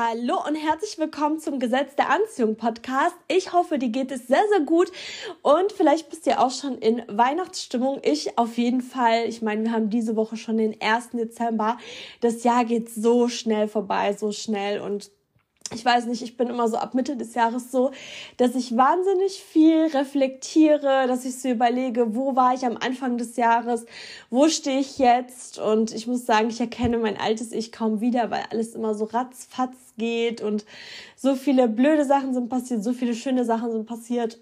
[0.00, 3.16] Hallo und herzlich willkommen zum Gesetz der Anziehung Podcast.
[3.26, 4.92] Ich hoffe, dir geht es sehr, sehr gut
[5.42, 7.98] und vielleicht bist du auch schon in Weihnachtsstimmung.
[8.04, 9.24] Ich auf jeden Fall.
[9.26, 11.10] Ich meine, wir haben diese Woche schon den 1.
[11.14, 11.78] Dezember.
[12.20, 15.10] Das Jahr geht so schnell vorbei, so schnell und
[15.74, 17.90] ich weiß nicht, ich bin immer so ab Mitte des Jahres so,
[18.36, 23.36] dass ich wahnsinnig viel reflektiere, dass ich so überlege, wo war ich am Anfang des
[23.36, 23.86] Jahres,
[24.30, 25.58] wo stehe ich jetzt?
[25.58, 29.04] Und ich muss sagen, ich erkenne mein altes Ich kaum wieder, weil alles immer so
[29.04, 30.64] ratzfatz geht und
[31.16, 34.38] so viele blöde Sachen sind passiert, so viele schöne Sachen sind passiert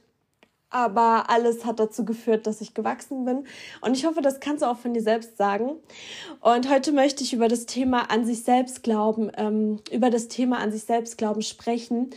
[0.71, 3.45] aber alles hat dazu geführt, dass ich gewachsen bin.
[3.81, 5.77] Und ich hoffe, das kannst du auch von dir selbst sagen.
[6.41, 10.59] Und heute möchte ich über das Thema an sich selbst glauben, ähm, über das Thema
[10.59, 12.11] an sich selbst glauben sprechen,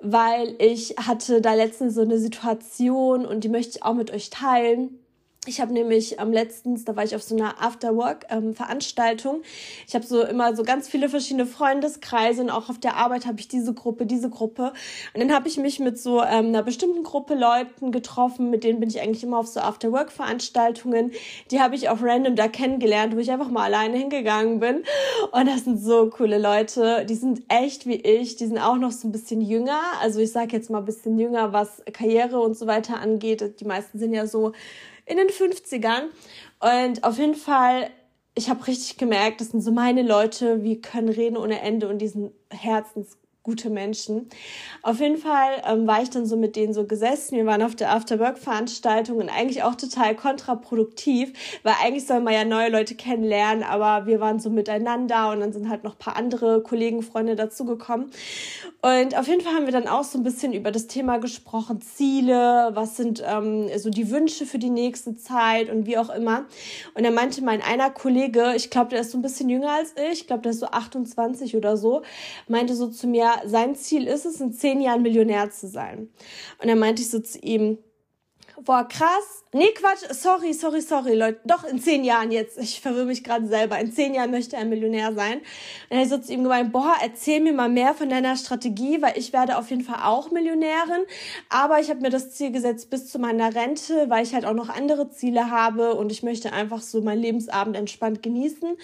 [0.00, 4.30] weil ich hatte da letztens so eine Situation und die möchte ich auch mit euch
[4.30, 4.98] teilen.
[5.46, 9.36] Ich habe nämlich am letztens, da war ich auf so einer Afterwork-Veranstaltung.
[9.36, 9.42] Ähm,
[9.86, 13.38] ich habe so immer so ganz viele verschiedene Freundeskreise und auch auf der Arbeit habe
[13.38, 14.72] ich diese Gruppe, diese Gruppe.
[15.14, 18.80] Und dann habe ich mich mit so ähm, einer bestimmten Gruppe Leuten getroffen, mit denen
[18.80, 21.12] bin ich eigentlich immer auf so Afterwork-Veranstaltungen.
[21.52, 24.82] Die habe ich auch random da kennengelernt, wo ich einfach mal alleine hingegangen bin.
[25.30, 27.06] Und das sind so coole Leute.
[27.08, 28.34] Die sind echt wie ich.
[28.34, 29.80] Die sind auch noch so ein bisschen jünger.
[30.02, 33.60] Also ich sage jetzt mal ein bisschen jünger, was Karriere und so weiter angeht.
[33.60, 34.52] Die meisten sind ja so
[35.06, 36.08] in den 50ern.
[36.60, 37.90] Und auf jeden Fall,
[38.34, 41.98] ich habe richtig gemerkt, das sind so meine Leute, wir können reden ohne Ende und
[41.98, 43.16] diesen Herzens
[43.46, 44.28] gute Menschen.
[44.82, 47.36] Auf jeden Fall ähm, war ich dann so mit denen so gesessen.
[47.36, 52.44] Wir waren auf der Afterwork-Veranstaltung und eigentlich auch total kontraproduktiv, weil eigentlich soll man ja
[52.44, 56.16] neue Leute kennenlernen, aber wir waren so miteinander und dann sind halt noch ein paar
[56.16, 58.10] andere Kollegen, Freunde dazugekommen.
[58.82, 61.80] Und auf jeden Fall haben wir dann auch so ein bisschen über das Thema gesprochen,
[61.80, 66.46] Ziele, was sind ähm, so die Wünsche für die nächste Zeit und wie auch immer.
[66.94, 69.94] Und dann meinte mein einer Kollege, ich glaube, der ist so ein bisschen jünger als
[70.10, 72.02] ich, ich glaube, der ist so 28 oder so,
[72.48, 76.08] meinte so zu mir, sein Ziel ist es, in zehn Jahren Millionär zu sein.
[76.60, 77.78] Und dann meinte ich so zu ihm,
[78.64, 79.44] boah, krass.
[79.52, 81.40] Nee, Quatsch, sorry, sorry, sorry, Leute.
[81.44, 82.58] Doch, in zehn Jahren jetzt.
[82.58, 83.78] Ich verwirre mich gerade selber.
[83.78, 85.38] In zehn Jahren möchte er Millionär sein.
[85.38, 85.44] Und
[85.88, 89.00] dann habe ich so zu ihm gemeint, boah, erzähl mir mal mehr von deiner Strategie,
[89.00, 91.06] weil ich werde auf jeden Fall auch Millionärin.
[91.48, 94.52] Aber ich habe mir das Ziel gesetzt bis zu meiner Rente, weil ich halt auch
[94.52, 98.76] noch andere Ziele habe und ich möchte einfach so meinen Lebensabend entspannt genießen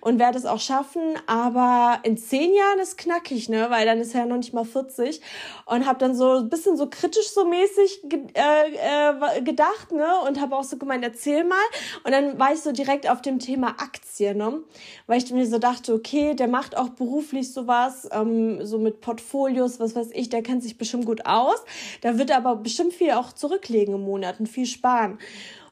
[0.00, 1.02] und werde es auch schaffen.
[1.26, 3.66] Aber in zehn Jahren ist knackig, ne?
[3.70, 5.20] Weil dann ist er ja noch nicht mal 40
[5.66, 8.02] und habe dann so ein bisschen so kritisch so mäßig
[8.34, 10.06] äh, äh, gedacht, ne?
[10.26, 11.56] Und habe auch so gemeint, erzähl mal.
[12.04, 14.60] Und dann war ich so direkt auf dem Thema Aktien, ne?
[15.06, 19.80] Weil ich mir so dachte, okay, der macht auch beruflich sowas, ähm, so mit Portfolios,
[19.80, 21.64] was weiß ich, der kennt sich bestimmt gut aus.
[22.00, 25.18] Da wird er aber bestimmt viel auch zurücklegen im Monat und viel sparen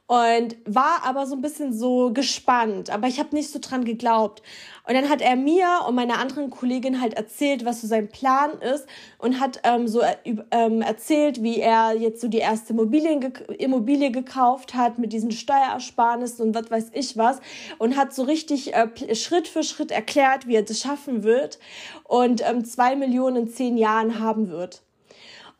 [0.07, 4.43] und war aber so ein bisschen so gespannt, aber ich habe nicht so dran geglaubt.
[4.87, 8.51] Und dann hat er mir und meiner anderen Kollegin halt erzählt, was so sein Plan
[8.61, 10.17] ist und hat ähm, so äh,
[10.51, 16.49] ähm, erzählt, wie er jetzt so die erste Immobilien Immobilie gekauft hat mit diesen Steuersparnissen
[16.49, 17.41] und was weiß ich was
[17.79, 21.59] und hat so richtig äh, Schritt für Schritt erklärt, wie er das schaffen wird
[22.05, 24.83] und ähm, zwei Millionen in zehn Jahren haben wird.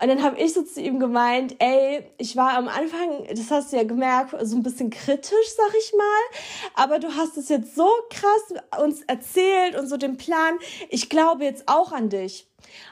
[0.01, 3.73] Und dann habe ich so zu ihm gemeint, ey, ich war am Anfang, das hast
[3.73, 6.39] du ja gemerkt, so ein bisschen kritisch, sag ich mal.
[6.75, 10.59] Aber du hast es jetzt so krass uns erzählt und so den Plan.
[10.89, 12.49] Ich glaube jetzt auch an dich.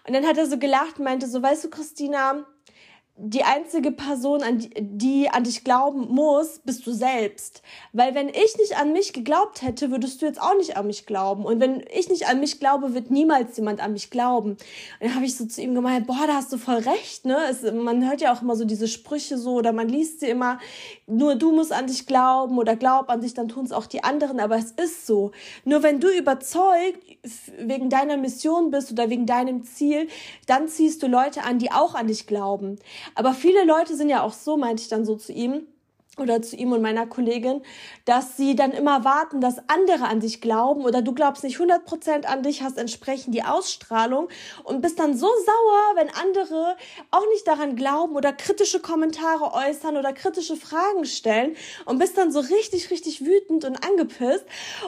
[0.07, 2.47] Und dann hat er so gelacht und meinte so, weißt du, Christina,
[3.17, 7.63] die einzige Person, an die, die an dich glauben muss, bist du selbst.
[7.93, 11.05] Weil wenn ich nicht an mich geglaubt hätte, würdest du jetzt auch nicht an mich
[11.05, 11.45] glauben.
[11.45, 14.53] Und wenn ich nicht an mich glaube, wird niemals jemand an mich glauben.
[14.53, 14.59] Und
[15.01, 17.37] dann habe ich so zu ihm gemeint, boah, da hast du voll recht, ne?
[17.51, 20.59] Es, man hört ja auch immer so diese Sprüche so oder man liest sie immer,
[21.07, 24.03] nur du musst an dich glauben oder glaub an dich, dann tun es auch die
[24.03, 24.41] anderen.
[24.41, 25.33] Aber es ist so.
[25.65, 26.99] Nur wenn du überzeugt
[27.59, 30.09] wegen deiner Mission bist oder wegen deinem Ziel,
[30.47, 32.79] dann ziehst du Leute an, die auch an dich glauben.
[33.15, 35.67] Aber viele Leute sind ja auch so, meinte ich dann so zu ihm,
[36.19, 37.63] oder zu ihm und meiner Kollegin,
[38.05, 42.27] dass sie dann immer warten, dass andere an dich glauben oder du glaubst nicht 100%
[42.27, 44.29] an dich, hast entsprechend die Ausstrahlung
[44.65, 46.77] und bist dann so sauer, wenn andere
[47.11, 51.57] auch nicht daran glauben oder kritische Kommentare äußern oder kritische Fragen stellen
[51.87, 54.45] und bist dann so richtig, richtig wütend und angepisst.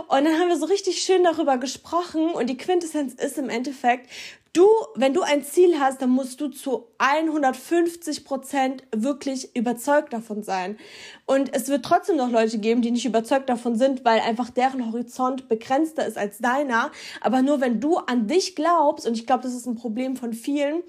[0.08, 4.10] Und dann haben wir so richtig schön darüber gesprochen und die Quintessenz ist im Endeffekt,
[4.54, 10.44] Du, wenn du ein Ziel hast, dann musst du zu 150 Prozent wirklich überzeugt davon
[10.44, 10.78] sein.
[11.26, 14.86] Und es wird trotzdem noch Leute geben, die nicht überzeugt davon sind, weil einfach deren
[14.92, 16.92] Horizont begrenzter ist als deiner.
[17.20, 20.32] Aber nur wenn du an dich glaubst, und ich glaube, das ist ein Problem von
[20.32, 20.84] vielen,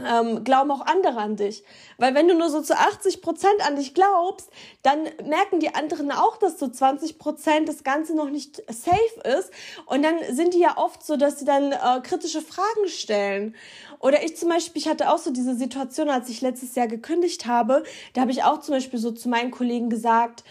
[0.00, 1.64] ähm, glauben auch andere an dich.
[1.98, 4.50] Weil wenn du nur so zu 80 Prozent an dich glaubst,
[4.82, 9.50] dann merken die anderen auch, dass so 20 Prozent das Ganze noch nicht safe ist.
[9.86, 13.54] Und dann sind die ja oft so, dass sie dann äh, kritische Fragen stellen.
[13.98, 17.46] Oder ich zum Beispiel, ich hatte auch so diese Situation, als ich letztes Jahr gekündigt
[17.46, 17.84] habe,
[18.14, 20.42] da habe ich auch zum Beispiel so zu meinen Kollegen gesagt,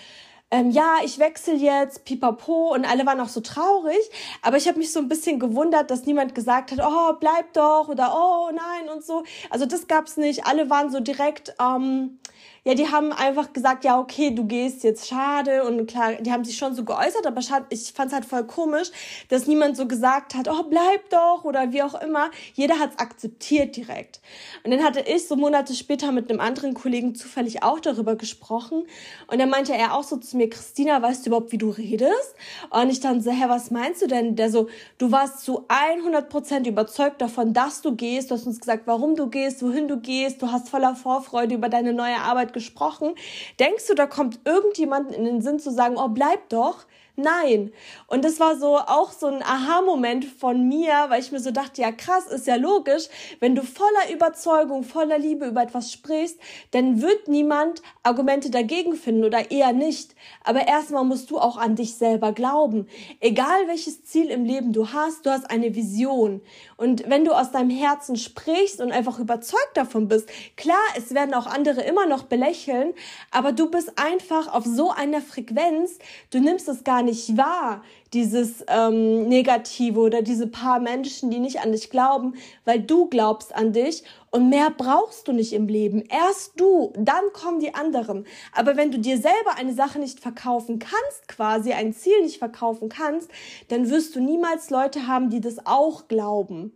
[0.52, 3.98] ähm, ja, ich wechsle jetzt, pipapo, und alle waren auch so traurig.
[4.42, 7.88] Aber ich habe mich so ein bisschen gewundert, dass niemand gesagt hat, oh, bleib doch
[7.88, 9.24] oder oh nein und so.
[9.50, 10.46] Also das gab's nicht.
[10.46, 12.20] Alle waren so direkt, ähm,
[12.64, 15.64] ja, die haben einfach gesagt, ja, okay, du gehst jetzt, schade.
[15.64, 18.92] Und klar, die haben sich schon so geäußert, aber ich fand es halt voll komisch,
[19.30, 22.30] dass niemand so gesagt hat, oh, bleib doch oder wie auch immer.
[22.54, 24.22] Jeder hat es akzeptiert direkt.
[24.64, 28.84] Und dann hatte ich so Monate später mit einem anderen Kollegen zufällig auch darüber gesprochen.
[29.26, 32.36] Und dann meinte er auch so zu mir, Christina, weißt du überhaupt, wie du redest?
[32.70, 34.36] Und ich dann so, hä, was meinst du denn?
[34.36, 34.70] Der so,
[35.00, 38.30] du warst zu 100 Prozent überzeugt davon, dass du gehst.
[38.30, 40.44] Du hast uns gesagt, warum du gehst, wohin du gehst.
[40.44, 43.16] Du hast voller Vorfreude über deine neue Arbeit gesprochen.
[43.60, 46.86] Denkst du, da kommt irgendjemand in den Sinn zu sagen, oh, bleib doch?
[47.18, 47.74] Nein.
[48.08, 51.82] Und das war so auch so ein Aha-Moment von mir, weil ich mir so dachte,
[51.82, 53.08] ja krass, ist ja logisch,
[53.40, 56.40] wenn du voller Überzeugung, voller Liebe über etwas sprichst,
[56.72, 60.16] dann wird niemand Argumente dagegen finden oder eher nicht.
[60.44, 62.88] Aber erstmal musst du auch an dich selber glauben.
[63.20, 66.42] Egal welches Ziel im Leben du hast, du hast eine Vision.
[66.82, 71.36] Und wenn du aus deinem Herzen sprichst und einfach überzeugt davon bist, klar, es werden
[71.36, 72.96] auch andere immer noch belächeln,
[73.30, 76.00] aber du bist einfach auf so einer Frequenz,
[76.32, 77.84] du nimmst es gar nicht wahr,
[78.14, 82.36] dieses ähm, Negative oder diese paar Menschen, die nicht an dich glauben,
[82.66, 86.02] weil du glaubst an dich und mehr brauchst du nicht im Leben.
[86.02, 88.26] Erst du, dann kommen die anderen.
[88.54, 92.90] Aber wenn du dir selber eine Sache nicht verkaufen kannst, quasi ein Ziel nicht verkaufen
[92.90, 93.30] kannst,
[93.70, 96.74] dann wirst du niemals Leute haben, die das auch glauben.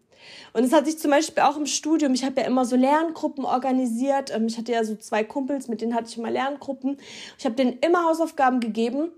[0.53, 3.45] Und es hat sich zum Beispiel auch im Studium, ich habe ja immer so Lerngruppen
[3.45, 4.33] organisiert.
[4.33, 6.97] Ähm, ich hatte ja so zwei Kumpels, mit denen hatte ich immer Lerngruppen.
[7.37, 9.11] Ich habe denen immer Hausaufgaben gegeben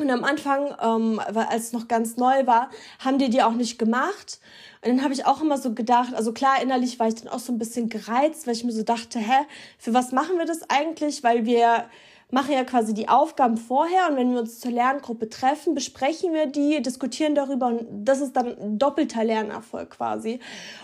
[0.00, 2.68] und am Anfang, ähm, als es noch ganz neu war,
[2.98, 4.40] haben die die auch nicht gemacht.
[4.82, 7.38] Und dann habe ich auch immer so gedacht, also klar, innerlich war ich dann auch
[7.38, 9.46] so ein bisschen gereizt, weil ich mir so dachte, hä,
[9.78, 11.22] für was machen wir das eigentlich?
[11.22, 11.84] Weil wir
[12.32, 16.46] machen ja quasi die Aufgaben vorher und wenn wir uns zur Lerngruppe treffen, besprechen wir
[16.46, 20.40] die, diskutieren darüber und das ist dann doppelter Lernerfolg quasi.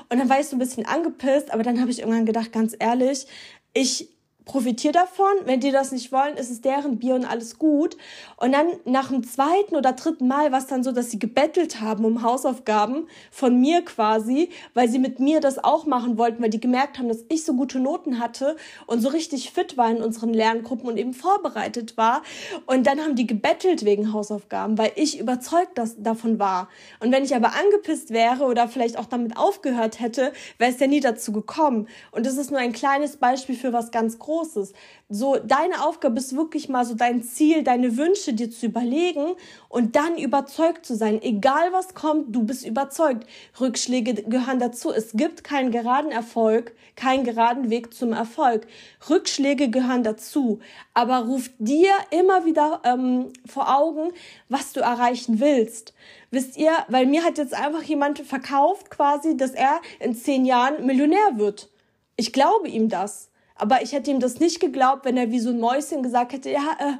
[0.08, 2.76] Und dann war ich so ein bisschen angepisst, aber dann habe ich irgendwann gedacht, ganz
[2.78, 3.26] ehrlich,
[3.74, 4.08] ich
[4.50, 5.30] profitiere davon.
[5.44, 7.96] Wenn die das nicht wollen, ist es deren Bier und alles gut.
[8.36, 11.80] Und dann nach dem zweiten oder dritten Mal war es dann so, dass sie gebettelt
[11.80, 16.50] haben um Hausaufgaben von mir quasi, weil sie mit mir das auch machen wollten, weil
[16.50, 18.56] die gemerkt haben, dass ich so gute Noten hatte
[18.88, 22.22] und so richtig fit war in unseren Lerngruppen und eben vorbereitet war.
[22.66, 26.68] Und dann haben die gebettelt wegen Hausaufgaben, weil ich überzeugt das, davon war.
[26.98, 30.88] Und wenn ich aber angepisst wäre oder vielleicht auch damit aufgehört hätte, wäre es ja
[30.88, 31.86] nie dazu gekommen.
[32.10, 34.39] Und das ist nur ein kleines Beispiel für was ganz Großes.
[34.40, 34.72] Großes.
[35.10, 39.34] So, deine Aufgabe ist wirklich mal so dein Ziel, deine Wünsche dir zu überlegen
[39.68, 41.20] und dann überzeugt zu sein.
[41.20, 43.26] Egal was kommt, du bist überzeugt.
[43.60, 44.92] Rückschläge gehören dazu.
[44.92, 48.66] Es gibt keinen geraden Erfolg, keinen geraden Weg zum Erfolg.
[49.10, 50.60] Rückschläge gehören dazu.
[50.94, 54.12] Aber ruf dir immer wieder ähm, vor Augen,
[54.48, 55.92] was du erreichen willst.
[56.30, 60.86] Wisst ihr, weil mir hat jetzt einfach jemand verkauft quasi, dass er in zehn Jahren
[60.86, 61.68] Millionär wird.
[62.16, 63.29] Ich glaube ihm das.
[63.60, 66.50] Aber ich hätte ihm das nicht geglaubt, wenn er wie so ein Mäuschen gesagt hätte,
[66.50, 66.92] ja, äh,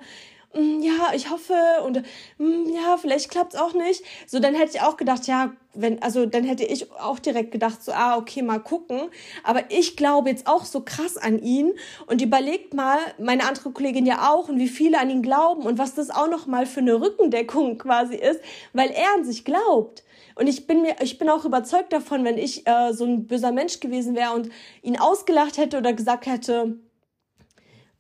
[0.52, 1.54] ja, ich hoffe
[1.84, 2.02] und
[2.38, 4.02] mm, ja, vielleicht klappt's auch nicht.
[4.26, 7.84] So, dann hätte ich auch gedacht, ja, wenn, also dann hätte ich auch direkt gedacht,
[7.84, 9.10] so, ah, okay, mal gucken.
[9.44, 11.72] Aber ich glaube jetzt auch so krass an ihn
[12.06, 15.78] und überlegt mal, meine andere Kollegin ja auch und wie viele an ihn glauben und
[15.78, 18.40] was das auch noch mal für eine Rückendeckung quasi ist,
[18.72, 20.02] weil er an sich glaubt.
[20.34, 23.52] Und ich bin mir, ich bin auch überzeugt davon, wenn ich äh, so ein böser
[23.52, 24.48] Mensch gewesen wäre und
[24.82, 26.78] ihn ausgelacht hätte oder gesagt hätte,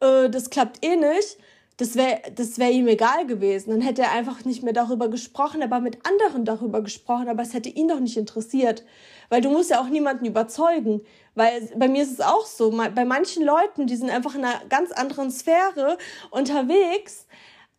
[0.00, 1.38] äh, das klappt eh nicht,
[1.80, 3.70] das wäre das wär ihm egal gewesen.
[3.70, 7.54] Dann hätte er einfach nicht mehr darüber gesprochen, aber mit anderen darüber gesprochen, aber es
[7.54, 8.84] hätte ihn doch nicht interessiert.
[9.30, 11.00] Weil du musst ja auch niemanden überzeugen.
[11.34, 14.60] Weil bei mir ist es auch so, bei manchen Leuten, die sind einfach in einer
[14.68, 15.96] ganz anderen Sphäre
[16.30, 17.26] unterwegs,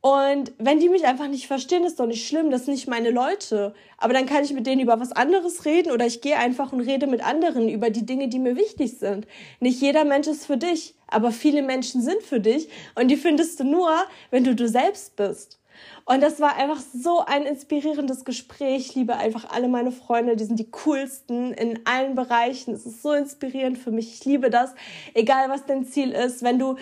[0.02, 3.12] und wenn die mich einfach nicht verstehen, ist doch nicht schlimm, das sind nicht meine
[3.12, 3.76] Leute.
[4.00, 6.82] Aber dann kann ich mit denen über was anderes reden oder ich gehe einfach und
[6.82, 9.28] rede mit anderen über die Dinge, die mir wichtig sind.
[9.60, 13.60] Nicht jeder Mensch ist für dich, aber viele Menschen sind für dich und die findest
[13.60, 13.92] du nur,
[14.32, 15.60] wenn du du selbst bist.
[16.06, 18.88] Und das war einfach so ein inspirierendes Gespräch.
[18.88, 22.74] Ich liebe einfach alle meine Freunde, die sind die coolsten in allen Bereichen.
[22.74, 24.14] Es ist so inspirierend für mich.
[24.14, 24.74] Ich liebe das,
[25.14, 26.44] egal was dein Ziel ist.
[26.44, 26.76] Wenn du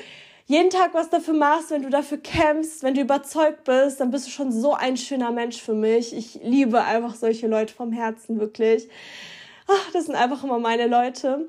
[0.48, 4.25] jeden Tag was dafür machst, wenn du dafür kämpfst, wenn du überzeugt bist, dann bist
[4.25, 6.15] du schon so ein schöner Mensch für mich.
[6.15, 8.89] Ich liebe einfach solche Leute vom Herzen, wirklich.
[9.67, 11.48] Ach, das sind einfach immer meine Leute.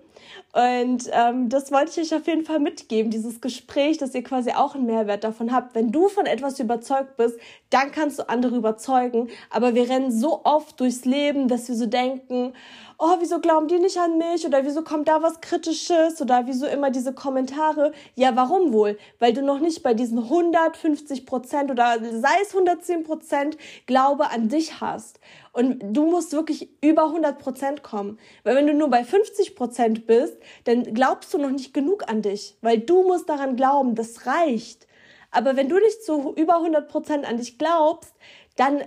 [0.53, 4.51] Und ähm, das wollte ich euch auf jeden Fall mitgeben, dieses Gespräch, dass ihr quasi
[4.51, 5.77] auch einen Mehrwert davon habt.
[5.77, 7.39] Wenn du von etwas überzeugt bist,
[7.71, 9.29] dann kannst du andere überzeugen.
[9.51, 12.53] Aber wir rennen so oft durchs Leben, dass wir so denken,
[12.99, 14.45] oh, wieso glauben die nicht an mich?
[14.45, 16.21] Oder wieso kommt da was Kritisches?
[16.21, 17.93] Oder wieso immer diese Kommentare?
[18.15, 18.99] Ja, warum wohl?
[19.21, 24.49] Weil du noch nicht bei diesen 150 Prozent oder sei es 110 Prozent Glaube an
[24.49, 25.21] dich hast.
[25.53, 28.19] Und du musst wirklich über 100 Prozent kommen.
[28.45, 32.23] Weil wenn du nur bei 50 Prozent bist, dann glaubst du noch nicht genug an
[32.23, 32.57] dich.
[32.61, 34.87] Weil du musst daran glauben, das reicht.
[35.31, 38.15] Aber wenn du nicht zu über 100 Prozent an dich glaubst,
[38.57, 38.83] dann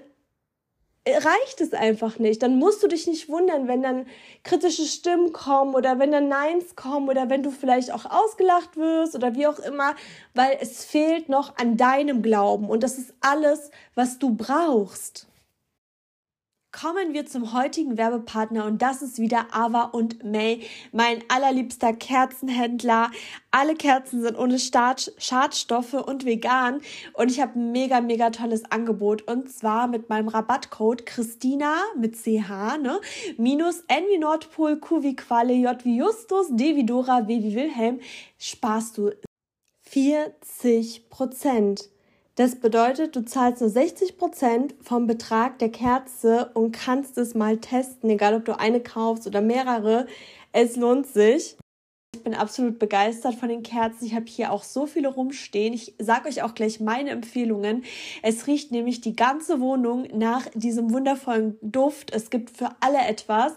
[1.06, 2.42] reicht es einfach nicht.
[2.44, 4.06] Dann musst du dich nicht wundern, wenn dann
[4.44, 9.16] kritische Stimmen kommen oder wenn dann Neins kommen oder wenn du vielleicht auch ausgelacht wirst
[9.16, 9.96] oder wie auch immer,
[10.34, 15.28] weil es fehlt noch an deinem Glauben und das ist alles, was du brauchst.
[16.74, 23.12] Kommen wir zum heutigen Werbepartner und das ist wieder Ava und May, mein allerliebster Kerzenhändler.
[23.52, 26.82] Alle Kerzen sind ohne Schadstoffe und vegan
[27.14, 32.16] und ich habe ein mega, mega tolles Angebot und zwar mit meinem Rabattcode Christina mit
[32.16, 33.00] CH, ne,
[33.38, 37.56] minus N wie Nordpol, Q wie Qualle, J wie Justus, D wie Dora, W wie
[37.56, 38.00] Wilhelm,
[38.40, 39.12] sparst du
[39.84, 41.93] 40 Prozent.
[42.36, 47.58] Das bedeutet, du zahlst nur 60 Prozent vom Betrag der Kerze und kannst es mal
[47.58, 50.08] testen, egal ob du eine kaufst oder mehrere.
[50.52, 51.58] Es lohnt sich.
[52.16, 54.06] Ich bin absolut begeistert von den Kerzen.
[54.06, 55.74] Ich habe hier auch so viele rumstehen.
[55.74, 57.84] Ich sage euch auch gleich meine Empfehlungen.
[58.24, 62.14] Es riecht nämlich die ganze Wohnung nach diesem wundervollen Duft.
[62.14, 63.54] Es gibt für alle etwas.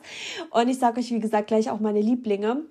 [0.51, 2.65] Und ich sage euch, wie gesagt, gleich auch meine Lieblinge.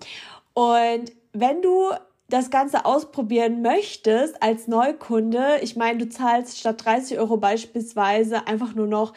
[0.54, 1.92] Und wenn du
[2.28, 8.74] das Ganze ausprobieren möchtest als Neukunde, ich meine, du zahlst statt 30 Euro beispielsweise einfach
[8.74, 9.14] nur noch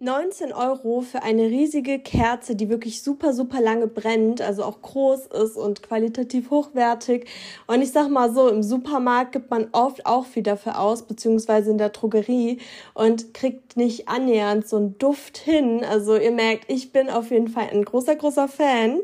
[0.00, 5.26] 19 Euro für eine riesige Kerze, die wirklich super, super lange brennt, also auch groß
[5.26, 7.28] ist und qualitativ hochwertig.
[7.68, 11.70] Und ich sag mal so, im Supermarkt gibt man oft auch viel dafür aus, beziehungsweise
[11.70, 12.58] in der Drogerie
[12.92, 15.84] und kriegt nicht annähernd so einen Duft hin.
[15.84, 19.00] Also ihr merkt, ich bin auf jeden Fall ein großer, großer Fan.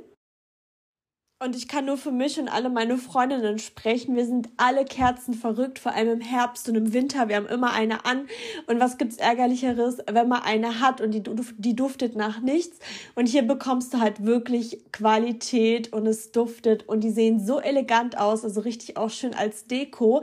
[1.43, 4.15] Und ich kann nur für mich und alle meine Freundinnen sprechen.
[4.15, 7.31] Wir sind alle Kerzen verrückt, vor allem im Herbst und im Winter.
[7.31, 8.29] Wir haben immer eine an.
[8.67, 11.23] Und was gibt's ärgerlicheres, wenn man eine hat und die,
[11.57, 12.79] die duftet nach nichts.
[13.15, 18.19] Und hier bekommst du halt wirklich Qualität und es duftet und die sehen so elegant
[18.19, 20.23] aus, also richtig auch schön als Deko.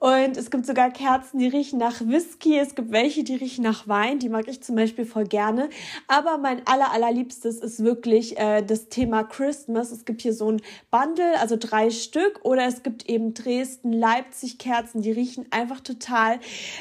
[0.00, 2.58] Und es gibt sogar Kerzen, die riechen nach Whisky.
[2.58, 4.18] Es gibt welche, die riechen nach Wein.
[4.18, 5.70] Die mag ich zum Beispiel voll gerne.
[6.08, 9.90] Aber mein aller, allerliebstes ist wirklich äh, das Thema Christmas.
[9.90, 12.40] Es gibt hier so so ein Bundle, also drei Stück.
[12.42, 16.40] Oder es gibt eben Dresden, Leipzig Kerzen, die riechen einfach total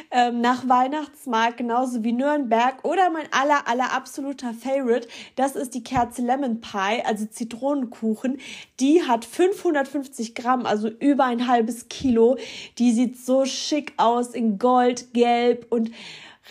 [0.09, 2.83] ähm, nach Weihnachtsmarkt, genauso wie Nürnberg.
[2.83, 8.39] Oder mein aller, aller absoluter Favorite, das ist die Kerze Lemon Pie, also Zitronenkuchen.
[8.79, 12.37] Die hat 550 Gramm, also über ein halbes Kilo.
[12.79, 15.91] Die sieht so schick aus in Gold, Gelb und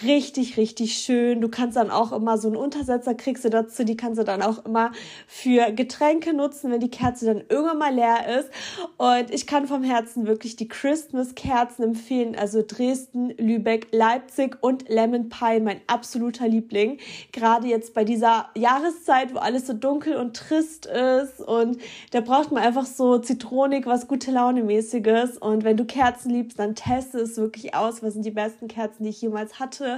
[0.02, 1.40] richtig, richtig schön.
[1.40, 4.42] Du kannst dann auch immer so einen Untersetzer kriegst du dazu, die kannst du dann
[4.42, 4.92] auch immer
[5.26, 8.50] für Getränke nutzen, wenn die Kerze dann irgendwann mal leer ist.
[8.96, 12.36] Und ich kann vom Herzen wirklich die Christmas-Kerzen empfehlen.
[12.36, 16.98] Also Dresden, Lübeck, Leipzig und Lemon Pie, mein absoluter Liebling.
[17.32, 21.78] Gerade jetzt bei dieser Jahreszeit, wo alles so dunkel und trist ist und
[22.12, 25.38] da braucht man einfach so zitronig, was gute Laune mäßiges.
[25.38, 28.02] Und wenn du Kerzen liebst, dann teste es wirklich aus.
[28.02, 29.89] Was sind die besten Kerzen, die ich jemals hatte?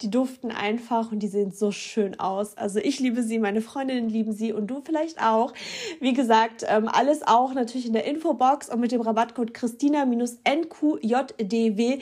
[0.00, 2.56] Die duften einfach und die sehen so schön aus.
[2.56, 5.52] Also ich liebe sie, meine Freundinnen lieben sie und du vielleicht auch.
[6.00, 12.00] Wie gesagt, ähm, alles auch natürlich in der Infobox und mit dem Rabattcode Christina-NQJDW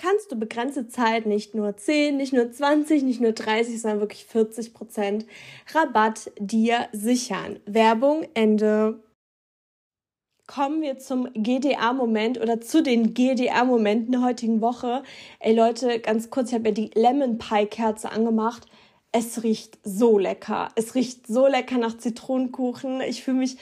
[0.00, 4.24] kannst du begrenzte Zeit nicht nur 10, nicht nur 20, nicht nur 30, sondern wirklich
[4.24, 5.26] 40 Prozent
[5.74, 7.60] Rabatt dir sichern.
[7.66, 9.02] Werbung Ende
[10.50, 15.04] kommen wir zum GDA-Moment oder zu den GDA-Momenten der heutigen Woche.
[15.38, 18.66] Ey Leute, ganz kurz, ich habe mir die Lemon Pie Kerze angemacht.
[19.12, 20.70] Es riecht so lecker.
[20.74, 23.00] Es riecht so lecker nach Zitronenkuchen.
[23.02, 23.58] Ich fühle mich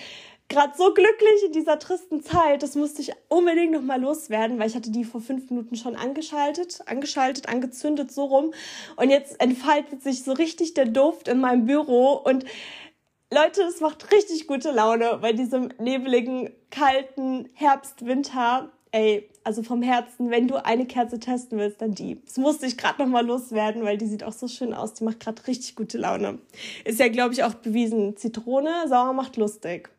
[0.48, 2.62] gerade so glücklich in dieser tristen Zeit.
[2.62, 5.94] Das musste ich unbedingt noch mal loswerden, weil ich hatte die vor fünf Minuten schon
[5.94, 8.54] angeschaltet, angeschaltet, angezündet, so rum.
[8.96, 12.46] Und jetzt entfaltet sich so richtig der Duft in meinem Büro und
[13.32, 18.70] Leute, es macht richtig gute Laune bei diesem nebeligen, kalten Herbst, Winter.
[18.90, 22.22] Ey, also vom Herzen, wenn du eine Kerze testen willst, dann die.
[22.24, 24.94] Das musste ich gerade noch mal loswerden, weil die sieht auch so schön aus.
[24.94, 26.38] Die macht gerade richtig gute Laune.
[26.86, 28.16] Ist ja, glaube ich, auch bewiesen.
[28.16, 29.90] Zitrone, sauer macht lustig.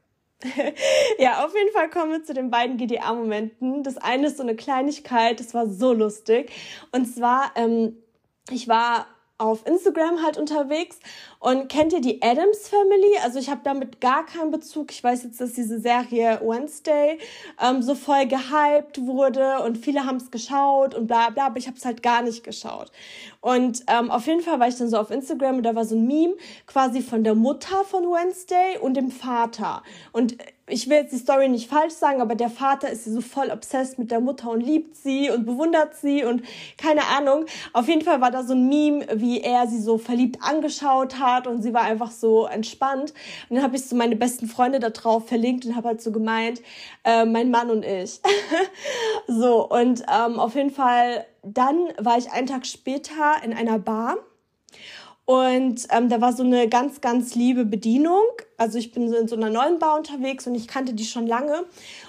[1.19, 3.83] ja, auf jeden Fall kommen wir zu den beiden GDA-Momenten.
[3.83, 6.51] Das eine ist so eine Kleinigkeit, das war so lustig.
[6.91, 7.95] Und zwar, ähm,
[8.49, 9.05] ich war
[9.39, 10.99] auf Instagram halt unterwegs.
[11.39, 13.17] Und kennt ihr die Adams Family?
[13.23, 14.91] Also ich habe damit gar keinen Bezug.
[14.91, 17.17] Ich weiß jetzt, dass diese Serie Wednesday
[17.59, 21.67] ähm, so voll gehypt wurde und viele haben es geschaut und bla bla, aber ich
[21.67, 22.91] habe es halt gar nicht geschaut.
[23.39, 25.95] Und ähm, auf jeden Fall war ich dann so auf Instagram und da war so
[25.95, 26.35] ein Meme
[26.67, 29.83] quasi von der Mutter von Wednesday und dem Vater.
[30.11, 30.37] Und
[30.69, 33.99] ich will jetzt die Story nicht falsch sagen, aber der Vater ist so voll obsessed
[33.99, 36.43] mit der Mutter und liebt sie und bewundert sie und
[36.77, 37.45] keine Ahnung.
[37.73, 41.47] Auf jeden Fall war da so ein Meme, wie er sie so verliebt angeschaut hat
[41.47, 43.13] und sie war einfach so entspannt.
[43.49, 46.11] Und dann habe ich so meine besten Freunde da drauf verlinkt und habe halt so
[46.11, 46.61] gemeint,
[47.03, 48.21] äh, mein Mann und ich.
[49.27, 54.17] so, und ähm, auf jeden Fall, dann war ich einen Tag später in einer Bar.
[55.25, 58.23] Und ähm, da war so eine ganz, ganz liebe Bedienung
[58.59, 61.25] also ich bin so in so einer neuen Bar unterwegs und ich kannte die schon
[61.25, 61.65] lange.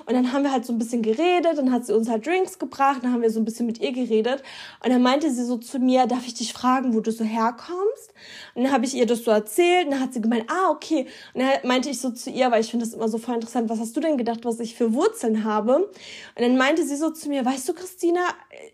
[0.07, 2.59] Und dann haben wir halt so ein bisschen geredet, dann hat sie uns halt Drinks
[2.59, 4.43] gebracht, dann haben wir so ein bisschen mit ihr geredet.
[4.85, 8.13] Und dann meinte sie so zu mir, darf ich dich fragen, wo du so herkommst?
[8.55, 11.07] Und dann habe ich ihr das so erzählt und dann hat sie gemeint, ah, okay.
[11.35, 13.69] Und dann meinte ich so zu ihr, weil ich finde das immer so voll interessant,
[13.69, 15.77] was hast du denn gedacht, was ich für Wurzeln habe?
[15.77, 15.89] Und
[16.37, 18.21] dann meinte sie so zu mir, weißt du, Christina,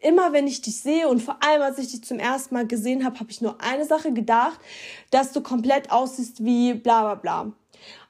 [0.01, 3.05] immer wenn ich dich sehe und vor allem als ich dich zum ersten Mal gesehen
[3.05, 4.59] habe, habe ich nur eine Sache gedacht,
[5.11, 7.53] dass du komplett aussiehst wie bla bla bla.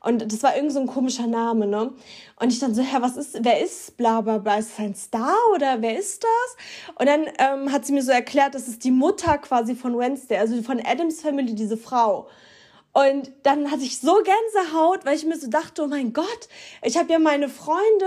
[0.06, 1.92] Und das war irgend so ein komischer Name, ne?
[2.38, 4.56] Und ich dann so, Herr, was ist, wer ist bla bla bla?
[4.56, 6.94] Ist das ein Star oder wer ist das?
[6.96, 10.38] Und dann ähm, hat sie mir so erklärt, das ist die Mutter quasi von Wednesday,
[10.38, 12.28] also von Adams Family, diese Frau.
[12.96, 16.48] Und dann hatte ich so Gänsehaut, weil ich mir so dachte, oh mein Gott,
[16.82, 18.06] ich habe ja meine Freunde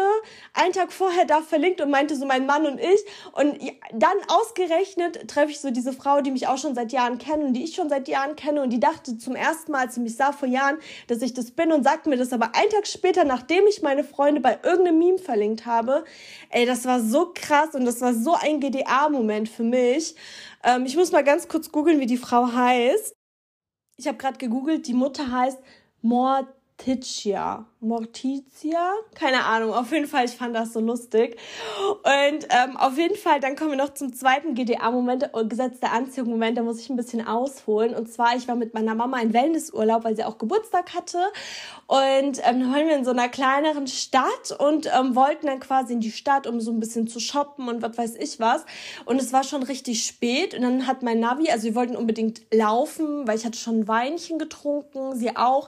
[0.56, 3.06] einen Tag vorher da verlinkt und meinte so mein Mann und ich.
[3.34, 3.60] Und
[3.94, 7.54] dann ausgerechnet treffe ich so diese Frau, die mich auch schon seit Jahren kennt und
[7.54, 8.64] die ich schon seit Jahren kenne.
[8.64, 11.52] Und die dachte zum ersten Mal, als sie mich sah vor Jahren, dass ich das
[11.52, 14.98] bin und sagte mir das aber einen Tag später, nachdem ich meine Freunde bei irgendeinem
[14.98, 16.04] Meme verlinkt habe.
[16.50, 20.16] Ey, das war so krass und das war so ein GDA-Moment für mich.
[20.64, 23.19] Ähm, ich muss mal ganz kurz googeln, wie die Frau heißt
[24.00, 25.60] ich habe gerade gegoogelt, die Mutter heißt
[26.80, 27.66] Morticia.
[27.82, 28.94] Morticia?
[29.14, 29.74] Keine Ahnung.
[29.74, 31.38] Auf jeden Fall, ich fand das so lustig.
[31.88, 35.92] Und ähm, auf jeden Fall, dann kommen wir noch zum zweiten GDA-Moment, äh, Gesetz der
[35.92, 36.58] Anziehung-Moment.
[36.58, 37.94] Da muss ich ein bisschen ausholen.
[37.94, 41.20] Und zwar, ich war mit meiner Mama in Wellnessurlaub, weil sie auch Geburtstag hatte.
[41.88, 45.94] Und ähm, dann waren wir in so einer kleineren Stadt und ähm, wollten dann quasi
[45.94, 48.66] in die Stadt, um so ein bisschen zu shoppen und was weiß ich was.
[49.04, 50.54] Und es war schon richtig spät.
[50.54, 53.88] Und dann hat mein Navi, also wir wollten unbedingt laufen, weil ich hatte schon ein
[53.90, 55.68] Weinchen getrunken, sie auch.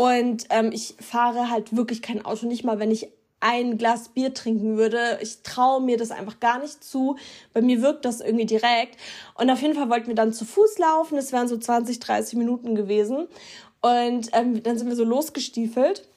[0.00, 3.08] Und ähm, ich fahre halt wirklich kein Auto, nicht mal wenn ich
[3.40, 5.18] ein Glas Bier trinken würde.
[5.20, 7.18] Ich traue mir das einfach gar nicht zu.
[7.52, 8.96] Bei mir wirkt das irgendwie direkt.
[9.34, 11.18] Und auf jeden Fall wollten wir dann zu Fuß laufen.
[11.18, 13.28] Es wären so 20, 30 Minuten gewesen.
[13.82, 16.08] Und ähm, dann sind wir so losgestiefelt.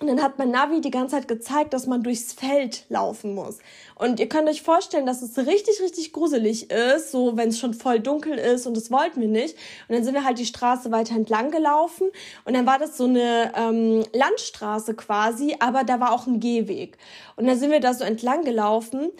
[0.00, 3.58] Und dann hat mein Navi die ganze Zeit gezeigt, dass man durchs Feld laufen muss.
[3.96, 7.74] Und ihr könnt euch vorstellen, dass es richtig, richtig gruselig ist, so wenn es schon
[7.74, 9.56] voll dunkel ist und das wollten wir nicht.
[9.88, 12.08] Und dann sind wir halt die Straße weiter entlang gelaufen
[12.46, 16.96] und dann war das so eine ähm, Landstraße quasi, aber da war auch ein Gehweg.
[17.36, 19.10] Und dann sind wir da so entlang gelaufen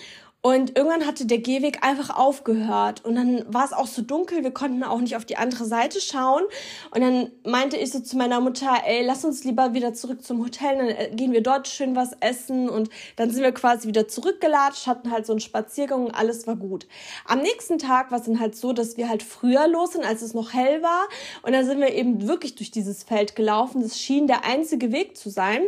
[0.42, 3.04] und irgendwann hatte der Gehweg einfach aufgehört.
[3.04, 6.00] Und dann war es auch so dunkel, wir konnten auch nicht auf die andere Seite
[6.00, 6.44] schauen.
[6.92, 10.42] Und dann meinte ich so zu meiner Mutter, ey, lass uns lieber wieder zurück zum
[10.42, 12.70] Hotel, dann äh, gehen wir dort schön was essen.
[12.70, 16.56] Und dann sind wir quasi wieder zurückgelatscht, hatten halt so einen Spaziergang und alles war
[16.56, 16.86] gut.
[17.26, 20.22] Am nächsten Tag war es dann halt so, dass wir halt früher los sind, als
[20.22, 21.06] es noch hell war.
[21.42, 23.82] Und dann sind wir eben wirklich durch dieses Feld gelaufen.
[23.82, 25.60] Das schien der einzige Weg zu sein.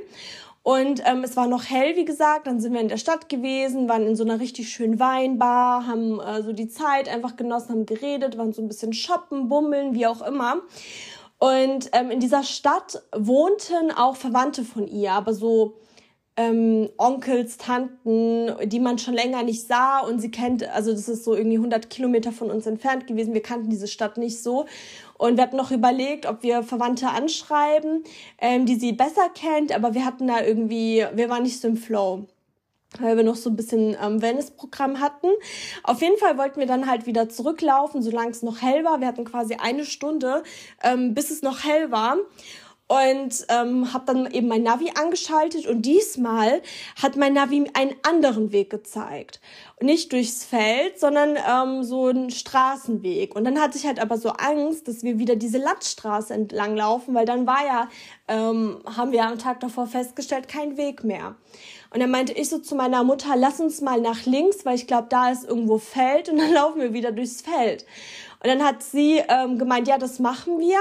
[0.62, 2.46] Und ähm, es war noch hell, wie gesagt.
[2.46, 6.20] Dann sind wir in der Stadt gewesen, waren in so einer richtig schönen Weinbar, haben
[6.20, 10.06] äh, so die Zeit einfach genossen, haben geredet, waren so ein bisschen shoppen, bummeln, wie
[10.06, 10.62] auch immer.
[11.38, 15.74] Und ähm, in dieser Stadt wohnten auch Verwandte von ihr, aber so
[16.36, 21.24] ähm, Onkels, Tanten, die man schon länger nicht sah und sie kennt, also das ist
[21.24, 23.34] so irgendwie 100 Kilometer von uns entfernt gewesen.
[23.34, 24.66] Wir kannten diese Stadt nicht so
[25.18, 28.04] und wir hatten noch überlegt, ob wir Verwandte anschreiben,
[28.38, 31.76] ähm, die sie besser kennt, aber wir hatten da irgendwie, wir waren nicht so im
[31.76, 32.26] Flow
[33.00, 35.28] weil wir noch so ein bisschen ähm, Wellness-Programm hatten.
[35.82, 39.00] Auf jeden Fall wollten wir dann halt wieder zurücklaufen, solange es noch hell war.
[39.00, 40.42] Wir hatten quasi eine Stunde,
[40.82, 42.18] ähm, bis es noch hell war
[42.92, 46.60] und ähm, habe dann eben mein Navi angeschaltet und diesmal
[47.00, 49.40] hat mein Navi einen anderen Weg gezeigt.
[49.80, 53.34] Nicht durchs Feld, sondern ähm, so einen Straßenweg.
[53.34, 57.14] Und dann hatte ich halt aber so Angst, dass wir wieder diese Landstraße entlang laufen,
[57.14, 57.88] weil dann war ja,
[58.28, 61.36] ähm, haben wir am Tag davor festgestellt, kein Weg mehr.
[61.94, 64.86] Und dann meinte ich so zu meiner Mutter, lass uns mal nach links, weil ich
[64.86, 67.86] glaube, da ist irgendwo Feld und dann laufen wir wieder durchs Feld.
[68.42, 70.78] Und dann hat sie ähm, gemeint, ja, das machen wir.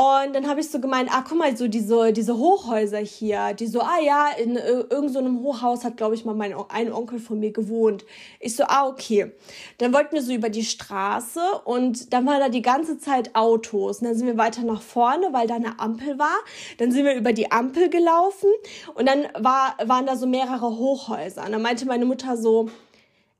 [0.00, 3.66] Und dann habe ich so gemeint, ah, guck mal, so diese, diese Hochhäuser hier, die
[3.66, 7.18] so, ah ja, in äh, irgendeinem so Hochhaus hat, glaube ich, mal mein ein Onkel
[7.18, 8.04] von mir gewohnt.
[8.38, 9.32] Ich so, ah, okay.
[9.78, 13.98] Dann wollten wir so über die Straße und dann waren da die ganze Zeit Autos.
[13.98, 16.38] Und dann sind wir weiter nach vorne, weil da eine Ampel war.
[16.76, 18.50] Dann sind wir über die Ampel gelaufen
[18.94, 21.44] und dann war, waren da so mehrere Hochhäuser.
[21.44, 22.70] Und dann meinte meine Mutter so,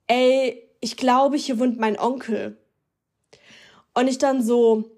[0.08, 2.56] ey, ich glaube, hier wohnt mein Onkel.
[3.94, 4.97] Und ich dann so,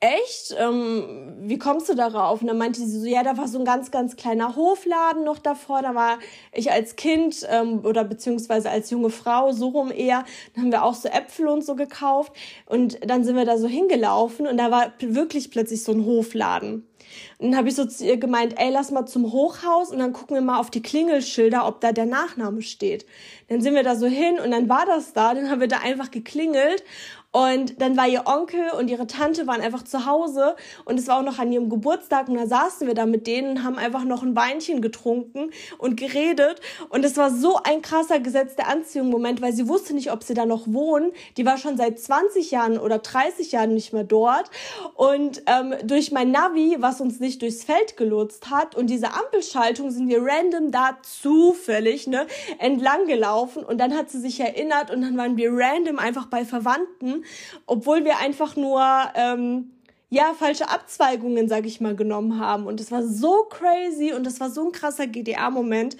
[0.00, 0.56] echt?
[0.58, 2.40] Ähm, wie kommst du darauf?
[2.40, 5.38] Und dann meinte sie so, ja, da war so ein ganz, ganz kleiner Hofladen noch
[5.38, 5.82] davor.
[5.82, 6.18] Da war
[6.52, 10.24] ich als Kind ähm, oder beziehungsweise als junge Frau, so rum eher.
[10.54, 12.32] Dann haben wir auch so Äpfel und so gekauft.
[12.66, 16.86] Und dann sind wir da so hingelaufen und da war wirklich plötzlich so ein Hofladen.
[17.38, 20.12] Und dann habe ich so zu ihr gemeint, ey, lass mal zum Hochhaus und dann
[20.12, 23.04] gucken wir mal auf die Klingelschilder, ob da der Nachname steht.
[23.48, 25.78] Dann sind wir da so hin und dann war das da, dann haben wir da
[25.78, 26.84] einfach geklingelt
[27.32, 30.56] und dann war ihr Onkel und ihre Tante waren einfach zu Hause.
[30.84, 32.28] Und es war auch noch an ihrem Geburtstag.
[32.28, 35.96] Und da saßen wir da mit denen und haben einfach noch ein Weinchen getrunken und
[35.96, 36.60] geredet.
[36.88, 40.44] Und es war so ein krasser gesetzter Anziehung-Moment, weil sie wusste nicht, ob sie da
[40.44, 41.12] noch wohnen.
[41.36, 44.50] Die war schon seit 20 Jahren oder 30 Jahren nicht mehr dort.
[44.94, 49.92] Und ähm, durch mein Navi, was uns nicht durchs Feld gelotst hat und diese Ampelschaltung
[49.92, 52.26] sind wir random da zufällig ne,
[52.58, 53.62] entlang gelaufen.
[53.62, 57.19] Und dann hat sie sich erinnert und dann waren wir random einfach bei Verwandten
[57.66, 58.82] obwohl wir einfach nur
[59.14, 59.70] ähm,
[60.10, 62.66] ja, falsche Abzweigungen, sag ich mal, genommen haben.
[62.66, 65.96] Und das war so crazy und das war so ein krasser GDA-Moment.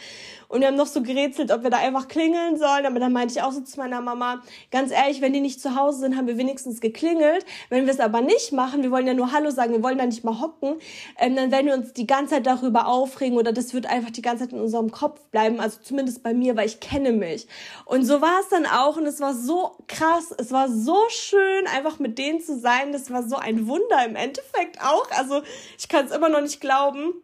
[0.51, 2.85] Und wir haben noch so gerätselt, ob wir da einfach klingeln sollen.
[2.85, 5.77] Aber dann meinte ich auch so zu meiner Mama, ganz ehrlich, wenn die nicht zu
[5.77, 7.47] Hause sind, haben wir wenigstens geklingelt.
[7.69, 10.07] Wenn wir es aber nicht machen, wir wollen ja nur Hallo sagen, wir wollen da
[10.07, 10.75] nicht mal hocken,
[11.19, 14.23] ähm, dann werden wir uns die ganze Zeit darüber aufregen oder das wird einfach die
[14.23, 15.61] ganze Zeit in unserem Kopf bleiben.
[15.61, 17.47] Also zumindest bei mir, weil ich kenne mich.
[17.85, 21.69] Und so war es dann auch und es war so krass, es war so schön,
[21.69, 22.91] einfach mit denen zu sein.
[22.91, 25.09] Das war so ein Wunder im Endeffekt auch.
[25.17, 25.43] Also
[25.79, 27.15] ich kann es immer noch nicht glauben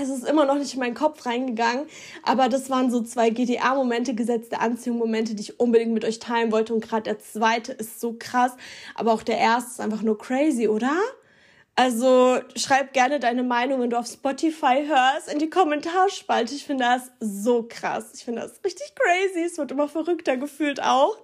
[0.00, 1.86] es ist immer noch nicht in meinen Kopf reingegangen,
[2.22, 6.74] aber das waren so zwei GTA-Momente, gesetzte Anziehung-Momente, die ich unbedingt mit euch teilen wollte.
[6.74, 8.52] Und gerade der zweite ist so krass,
[8.94, 10.96] aber auch der erste ist einfach nur crazy, oder?
[11.76, 16.54] Also schreib gerne deine Meinung, wenn du auf Spotify hörst, in die Kommentarspalte.
[16.54, 18.12] Ich finde das so krass.
[18.14, 19.44] Ich finde das richtig crazy.
[19.44, 21.16] Es wird immer verrückter gefühlt auch.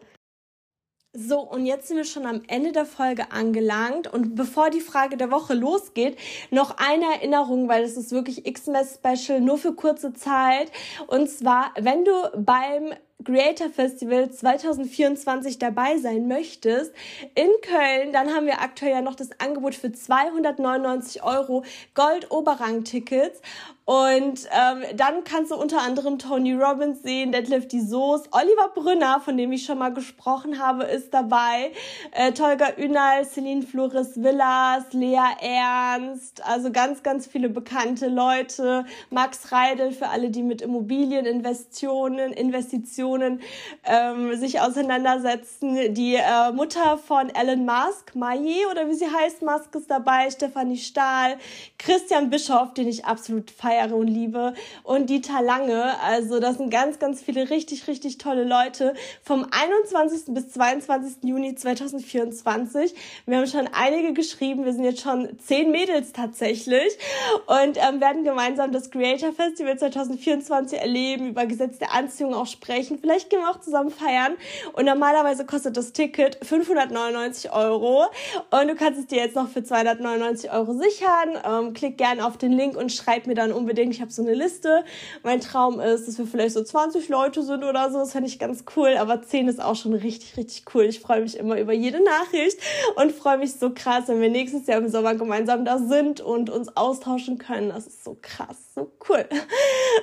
[1.13, 4.07] So, und jetzt sind wir schon am Ende der Folge angelangt.
[4.07, 6.17] Und bevor die Frage der Woche losgeht,
[6.53, 10.71] noch eine Erinnerung, weil es ist wirklich X-Mess Special, nur für kurze Zeit.
[11.09, 12.95] Und zwar, wenn du beim
[13.25, 16.93] Creator Festival 2024 dabei sein möchtest
[17.35, 22.85] in Köln, dann haben wir aktuell ja noch das Angebot für 299 Euro Gold Oberrang
[22.85, 23.43] Tickets
[23.91, 29.21] und ähm, dann kannst du unter anderem Tony Robbins sehen, Deadlift die Soos, Oliver Brünner,
[29.21, 31.73] von dem ich schon mal gesprochen habe, ist dabei,
[32.13, 39.51] äh, Tolga Ünal, Celine Flores Villas, Lea Ernst, also ganz, ganz viele bekannte Leute, Max
[39.51, 43.41] Reidel für alle, die mit Immobilieninvestitionen, Investitionen
[43.83, 49.75] ähm, sich auseinandersetzen, die äh, Mutter von Elon Musk, Maye oder wie sie heißt, Musk
[49.75, 51.39] ist dabei, Stefanie Stahl,
[51.77, 55.99] Christian Bischoff, den ich absolut feiere, Jahre und Liebe und Dieter Lange.
[56.03, 60.35] Also das sind ganz, ganz viele richtig, richtig tolle Leute vom 21.
[60.35, 61.25] bis 22.
[61.25, 62.95] Juni 2024.
[63.25, 64.67] Wir haben schon einige geschrieben.
[64.67, 66.99] Wir sind jetzt schon zehn Mädels tatsächlich
[67.47, 72.99] und ähm, werden gemeinsam das Creator Festival 2024 erleben, über gesetzte Anziehung auch sprechen.
[73.01, 74.35] Vielleicht gehen wir auch zusammen feiern.
[74.75, 78.05] Und normalerweise kostet das Ticket 599 Euro
[78.51, 81.39] und du kannst es dir jetzt noch für 299 Euro sichern.
[81.45, 84.35] Ähm, klick gerne auf den Link und schreib mir dann unbedingt, ich habe so eine
[84.35, 84.85] Liste.
[85.23, 87.99] Mein Traum ist, dass wir vielleicht so 20 Leute sind oder so.
[87.99, 88.97] Das fände ich ganz cool.
[88.99, 90.85] Aber 10 ist auch schon richtig, richtig cool.
[90.85, 92.59] Ich freue mich immer über jede Nachricht
[92.97, 96.51] und freue mich so krass, wenn wir nächstes Jahr im Sommer gemeinsam da sind und
[96.51, 97.71] uns austauschen können.
[97.71, 99.27] Das ist so krass, so cool.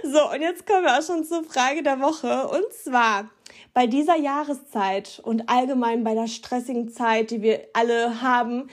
[0.04, 2.48] So, und jetzt kommen wir auch schon zur Frage der Woche.
[2.48, 3.30] Und zwar,
[3.74, 8.70] bei dieser Jahreszeit und allgemein bei der stressigen Zeit, die wir alle haben,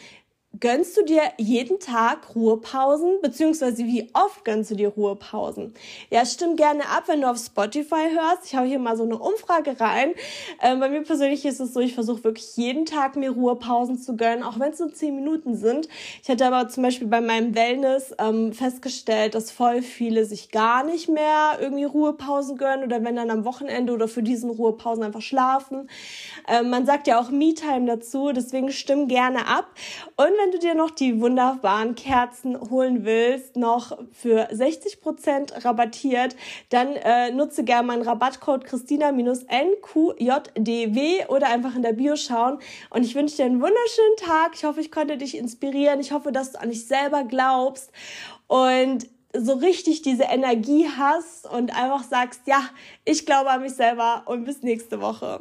[0.60, 3.18] Gönnst du dir jeden Tag Ruhepausen?
[3.22, 5.74] Beziehungsweise wie oft gönnst du dir Ruhepausen?
[6.10, 8.44] Ja, stimm gerne ab, wenn du auf Spotify hörst.
[8.46, 10.14] Ich hau hier mal so eine Umfrage rein.
[10.62, 14.16] Ähm, bei mir persönlich ist es so, ich versuche wirklich jeden Tag mir Ruhepausen zu
[14.16, 15.88] gönnen, auch wenn es nur zehn Minuten sind.
[16.22, 20.84] Ich hatte aber zum Beispiel bei meinem Wellness ähm, festgestellt, dass voll viele sich gar
[20.84, 25.22] nicht mehr irgendwie Ruhepausen gönnen oder wenn dann am Wochenende oder für diesen Ruhepausen einfach
[25.22, 25.90] schlafen.
[26.46, 29.66] Ähm, man sagt ja auch Me-Time dazu, deswegen stimm gerne ab.
[30.16, 36.36] Und wenn du dir noch die wunderbaren Kerzen holen willst, noch für 60% rabattiert,
[36.68, 42.58] dann äh, nutze gerne meinen Rabattcode Christina-NQJDW oder einfach in der Bio schauen.
[42.90, 44.50] Und ich wünsche dir einen wunderschönen Tag.
[44.54, 45.98] Ich hoffe, ich konnte dich inspirieren.
[46.00, 47.90] Ich hoffe, dass du an dich selber glaubst.
[48.46, 52.68] Und so richtig diese Energie hast und einfach sagst, ja,
[53.06, 55.40] ich glaube an mich selber und bis nächste Woche.